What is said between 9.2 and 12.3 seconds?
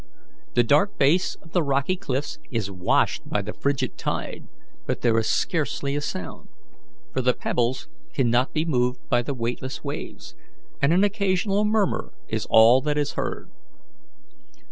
the weightless waves, and an occasional murmur